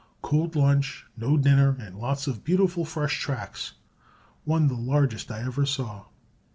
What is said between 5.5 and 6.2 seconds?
saw.